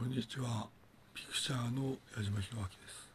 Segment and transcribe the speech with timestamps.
[0.00, 0.66] こんにちは。
[1.12, 3.10] ピクチャーの矢島弘明です。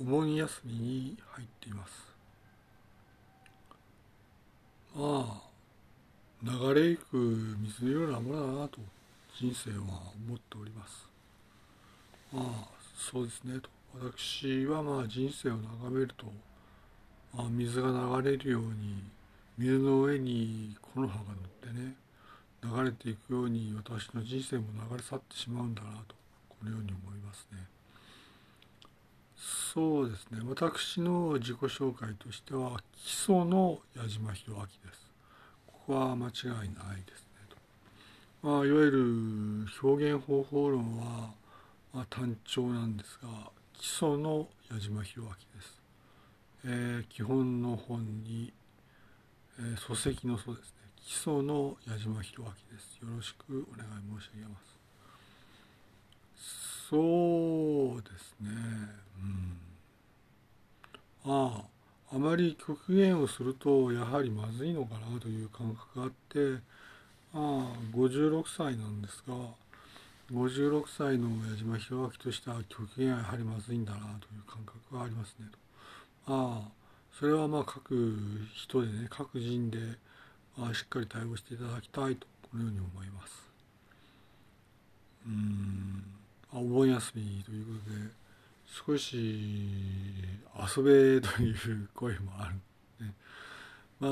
[0.00, 1.92] お盆休みに入っています。
[4.94, 8.78] まあ、流れゆく水のようなものだなと
[9.36, 11.08] 人生は思っております。
[12.32, 13.68] まあ、そうですねと。
[14.00, 16.26] 私はまあ人生を眺めると、
[17.34, 17.88] まあ、水が
[18.22, 19.02] 流れるように
[19.58, 21.96] 水の上に木の葉が乗ってね
[22.62, 26.14] 流れていくように私の人生も流れ去ってしまうんだなと
[26.48, 27.58] このように思いますね。
[29.72, 35.10] そうですね私の自己紹介としては基礎の矢島弘明です。
[35.66, 36.64] ここは間違いない
[37.06, 37.56] ですねと。
[38.46, 41.30] まあ、いわゆる表現方法論は、
[41.94, 45.80] まあ、単調なんですが基礎の矢島弘明です。
[46.64, 48.52] えー、基本の本に、
[49.58, 52.98] えー、礎石の礎ですね基礎の矢島弘明です。
[53.02, 54.80] よろしくお願い申し上げます。
[56.90, 58.50] そうですね。
[61.24, 61.32] うん。
[61.32, 61.62] あ
[62.10, 66.62] あ、あまり極限をするとやはりまずいのかなという感覚があって、
[67.32, 69.34] ああ、56歳なんですが、
[70.32, 76.32] 56歳の矢島弘明としては極限はやはりまずいんだなという感覚がありますねと。
[76.32, 76.68] ああ、
[77.18, 77.94] それはまあ各
[78.54, 79.78] 人でね、各人で、
[80.74, 83.48] しっかり対応していただきたいとこのように思います。
[85.26, 86.04] うん
[86.52, 87.96] お盆休みということで
[88.66, 92.54] 少し遊べという声もある、
[93.06, 93.14] ね、
[94.00, 94.10] まあ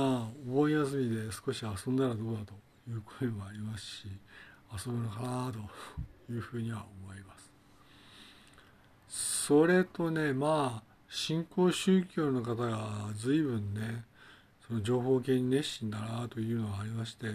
[0.48, 2.54] お盆休みで少し遊んだらどうだと
[2.88, 4.06] いう声もありますし
[4.72, 5.58] 遊ぶのかなと
[6.32, 7.34] いうふうには思いま
[9.08, 9.46] す。
[9.46, 14.04] それとねまあ新興宗教の方が随分ね
[14.68, 17.26] その情報系に熱心だなというのがありまして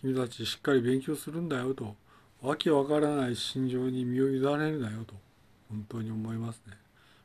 [0.00, 1.96] 君たちしっかり勉強するんだよと
[2.42, 5.14] わけわからない心情に身を委ねるなよと
[5.70, 6.74] 本当に思いますね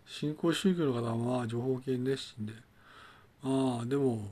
[0.07, 2.53] 新興宗教の方は情報系に熱心で
[3.43, 4.27] まあでも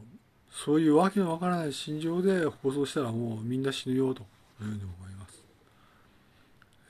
[0.52, 4.24] そういうわけのわからない心情で放送したらもうみんな死ぬよとい
[4.62, 5.44] うふうに思います。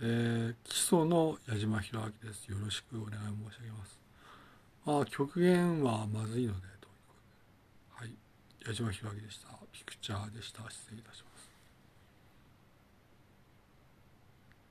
[0.01, 2.47] えー、基礎の矢島弘明です。
[2.47, 3.99] よろしくお願い申し上げます。
[4.85, 6.76] まあ極限はまずいので、
[8.67, 9.47] 矢島弘明でした。
[9.71, 10.69] ピクチャーでした。
[10.69, 11.36] 失礼いたします。